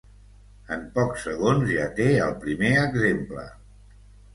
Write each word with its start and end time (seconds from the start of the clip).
En 0.75 0.81
pocs 0.95 1.27
segons, 1.29 1.67
ja 1.75 1.85
té 2.03 2.11
el 2.31 2.37
primer 2.49 2.77
exemple. 2.91 3.51